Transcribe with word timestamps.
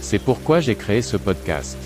C'est 0.00 0.18
pourquoi 0.18 0.60
j'ai 0.60 0.74
créé 0.74 1.02
ce 1.02 1.16
podcast. 1.16 1.76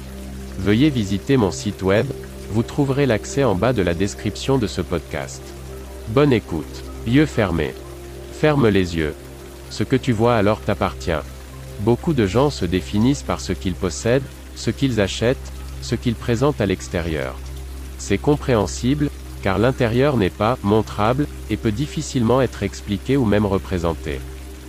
Veuillez 0.58 0.90
visiter 0.90 1.36
mon 1.36 1.50
site 1.50 1.82
web, 1.82 2.06
vous 2.50 2.62
trouverez 2.62 3.06
l'accès 3.06 3.44
en 3.44 3.54
bas 3.54 3.72
de 3.72 3.82
la 3.82 3.94
description 3.94 4.58
de 4.58 4.66
ce 4.66 4.82
podcast. 4.82 5.42
Bonne 6.08 6.32
écoute. 6.32 6.84
Yeux 7.06 7.26
fermés. 7.26 7.74
Ferme 8.32 8.68
les 8.68 8.96
yeux. 8.96 9.14
Ce 9.70 9.82
que 9.82 9.96
tu 9.96 10.12
vois 10.12 10.36
alors 10.36 10.60
t'appartient. 10.60 11.10
Beaucoup 11.80 12.12
de 12.12 12.26
gens 12.26 12.50
se 12.50 12.64
définissent 12.66 13.22
par 13.22 13.40
ce 13.40 13.52
qu'ils 13.52 13.74
possèdent, 13.74 14.22
ce 14.54 14.70
qu'ils 14.70 15.00
achètent, 15.00 15.52
ce 15.80 15.94
qu'ils 15.94 16.14
présentent 16.14 16.60
à 16.60 16.66
l'extérieur. 16.66 17.34
C'est 17.98 18.18
compréhensible, 18.18 19.10
car 19.42 19.58
l'intérieur 19.58 20.16
n'est 20.16 20.30
pas 20.30 20.58
montrable, 20.62 21.26
et 21.50 21.56
peut 21.56 21.72
difficilement 21.72 22.42
être 22.42 22.62
expliqué 22.62 23.16
ou 23.16 23.24
même 23.24 23.46
représenté. 23.46 24.20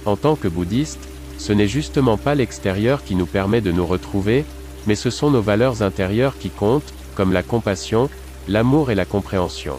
En 0.06 0.16
tant 0.16 0.36
que 0.36 0.48
bouddhiste, 0.48 1.08
ce 1.38 1.54
n'est 1.54 1.68
justement 1.68 2.18
pas 2.18 2.36
l'extérieur 2.36 3.04
qui 3.04 3.16
nous 3.16 3.26
permet 3.26 3.62
de 3.62 3.72
nous 3.72 3.86
retrouver, 3.86 4.46
mais 4.88 4.96
ce 4.96 5.10
sont 5.10 5.32
nos 5.32 5.42
valeurs 5.42 5.82
intérieures 5.82 6.38
qui 6.38 6.50
comptent, 6.50 6.94
comme 7.16 7.34
la 7.34 7.44
compassion, 7.44 8.10
l'amour 8.48 8.92
et 8.92 8.96
la 8.96 9.06
compréhension. 9.06 9.78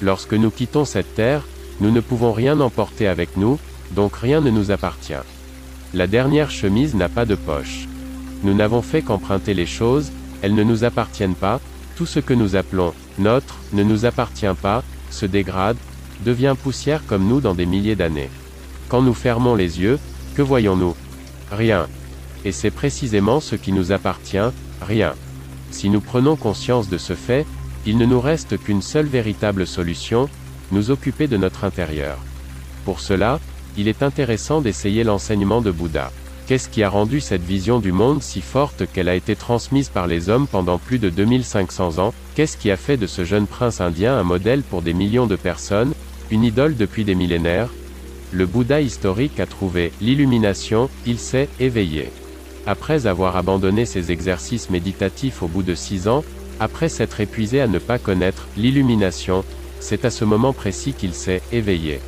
Lorsque 0.00 0.34
nous 0.34 0.50
quittons 0.50 0.84
cette 0.84 1.14
terre, 1.14 1.46
nous 1.80 1.90
ne 1.90 2.00
pouvons 2.00 2.32
rien 2.32 2.60
emporter 2.60 3.06
avec 3.06 3.36
nous, 3.36 3.58
donc 3.92 4.16
rien 4.16 4.40
ne 4.40 4.50
nous 4.50 4.70
appartient. 4.70 5.24
La 5.94 6.06
dernière 6.06 6.50
chemise 6.50 6.94
n'a 6.94 7.08
pas 7.08 7.24
de 7.24 7.34
poche. 7.34 7.88
Nous 8.42 8.54
n'avons 8.54 8.82
fait 8.82 9.02
qu'emprunter 9.02 9.54
les 9.54 9.66
choses, 9.66 10.12
elles 10.42 10.54
ne 10.54 10.62
nous 10.62 10.84
appartiennent 10.84 11.34
pas, 11.34 11.60
tout 11.96 12.06
ce 12.06 12.20
que 12.20 12.34
nous 12.34 12.54
appelons 12.54 12.94
notre 13.18 13.56
ne 13.72 13.82
nous 13.82 14.04
appartient 14.06 14.46
pas, 14.62 14.82
se 15.10 15.26
dégrade, 15.26 15.76
devient 16.24 16.54
poussière 16.60 17.02
comme 17.06 17.26
nous 17.26 17.40
dans 17.40 17.54
des 17.54 17.66
milliers 17.66 17.96
d'années. 17.96 18.30
Quand 18.88 19.02
nous 19.02 19.14
fermons 19.14 19.54
les 19.54 19.80
yeux, 19.80 19.98
que 20.38 20.42
voyons-nous? 20.44 20.94
Rien. 21.50 21.88
Et 22.44 22.52
c'est 22.52 22.70
précisément 22.70 23.40
ce 23.40 23.56
qui 23.56 23.72
nous 23.72 23.90
appartient, 23.90 24.52
rien. 24.80 25.14
Si 25.72 25.90
nous 25.90 26.00
prenons 26.00 26.36
conscience 26.36 26.88
de 26.88 26.96
ce 26.96 27.14
fait, 27.14 27.44
il 27.86 27.98
ne 27.98 28.06
nous 28.06 28.20
reste 28.20 28.56
qu'une 28.56 28.80
seule 28.80 29.06
véritable 29.06 29.66
solution, 29.66 30.28
nous 30.70 30.92
occuper 30.92 31.26
de 31.26 31.36
notre 31.36 31.64
intérieur. 31.64 32.18
Pour 32.84 33.00
cela, 33.00 33.40
il 33.76 33.88
est 33.88 34.04
intéressant 34.04 34.60
d'essayer 34.60 35.02
l'enseignement 35.02 35.60
de 35.60 35.72
Bouddha. 35.72 36.12
Qu'est-ce 36.46 36.68
qui 36.68 36.84
a 36.84 36.88
rendu 36.88 37.18
cette 37.18 37.42
vision 37.42 37.80
du 37.80 37.90
monde 37.90 38.22
si 38.22 38.40
forte 38.40 38.84
qu'elle 38.92 39.08
a 39.08 39.16
été 39.16 39.34
transmise 39.34 39.88
par 39.88 40.06
les 40.06 40.28
hommes 40.28 40.46
pendant 40.46 40.78
plus 40.78 41.00
de 41.00 41.10
2500 41.10 41.98
ans? 41.98 42.14
Qu'est-ce 42.36 42.56
qui 42.56 42.70
a 42.70 42.76
fait 42.76 42.96
de 42.96 43.08
ce 43.08 43.24
jeune 43.24 43.48
prince 43.48 43.80
indien 43.80 44.16
un 44.16 44.22
modèle 44.22 44.62
pour 44.62 44.82
des 44.82 44.94
millions 44.94 45.26
de 45.26 45.34
personnes, 45.34 45.94
une 46.30 46.44
idole 46.44 46.76
depuis 46.76 47.04
des 47.04 47.16
millénaires? 47.16 47.70
Le 48.30 48.44
Bouddha 48.44 48.82
historique 48.82 49.40
a 49.40 49.46
trouvé 49.46 49.90
l'illumination, 50.02 50.90
il 51.06 51.18
s'est 51.18 51.48
éveillé. 51.58 52.10
Après 52.66 53.06
avoir 53.06 53.36
abandonné 53.36 53.86
ses 53.86 54.12
exercices 54.12 54.68
méditatifs 54.68 55.42
au 55.42 55.48
bout 55.48 55.62
de 55.62 55.74
six 55.74 56.08
ans, 56.08 56.22
après 56.60 56.90
s'être 56.90 57.20
épuisé 57.20 57.62
à 57.62 57.66
ne 57.66 57.78
pas 57.78 57.98
connaître 57.98 58.46
l'illumination, 58.56 59.44
c'est 59.80 60.04
à 60.04 60.10
ce 60.10 60.26
moment 60.26 60.52
précis 60.52 60.92
qu'il 60.92 61.14
s'est 61.14 61.40
éveillé. 61.52 62.00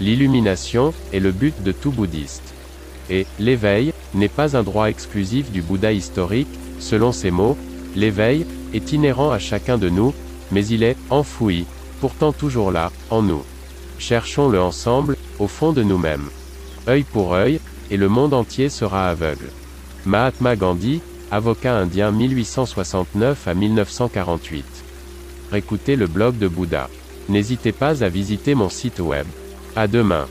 L'illumination 0.00 0.92
est 1.12 1.20
le 1.20 1.30
but 1.30 1.62
de 1.62 1.70
tout 1.70 1.92
bouddhiste. 1.92 2.54
Et, 3.08 3.26
l'éveil, 3.38 3.92
n'est 4.14 4.28
pas 4.28 4.56
un 4.56 4.62
droit 4.64 4.88
exclusif 4.88 5.52
du 5.52 5.62
Bouddha 5.62 5.92
historique, 5.92 6.48
selon 6.80 7.12
ses 7.12 7.30
mots, 7.30 7.56
l'éveil, 7.94 8.46
est 8.72 8.92
inhérent 8.92 9.30
à 9.30 9.38
chacun 9.38 9.78
de 9.78 9.88
nous, 9.88 10.14
mais 10.50 10.66
il 10.66 10.82
est, 10.82 10.96
enfoui, 11.10 11.66
pourtant 12.00 12.32
toujours 12.32 12.72
là, 12.72 12.90
en 13.10 13.22
nous. 13.22 13.44
Cherchons-le 14.00 14.60
ensemble, 14.60 15.16
au 15.38 15.46
fond 15.46 15.72
de 15.72 15.82
nous-mêmes. 15.82 16.30
Œil 16.88 17.04
pour 17.04 17.34
œil, 17.34 17.60
et 17.90 17.98
le 17.98 18.08
monde 18.08 18.32
entier 18.32 18.70
sera 18.70 19.10
aveugle. 19.10 19.50
Mahatma 20.06 20.56
Gandhi, 20.56 21.02
avocat 21.30 21.76
indien 21.76 22.10
1869 22.10 23.46
à 23.46 23.54
1948. 23.54 24.64
Écoutez 25.54 25.96
le 25.96 26.06
blog 26.06 26.38
de 26.38 26.48
Bouddha. 26.48 26.88
N'hésitez 27.28 27.72
pas 27.72 28.02
à 28.02 28.08
visiter 28.08 28.54
mon 28.54 28.70
site 28.70 29.00
web. 29.00 29.26
À 29.76 29.86
demain. 29.86 30.26